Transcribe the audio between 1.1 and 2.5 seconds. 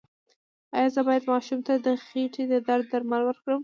ماشوم ته د خېټې